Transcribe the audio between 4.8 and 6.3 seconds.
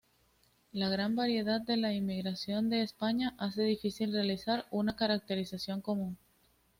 caracterización común.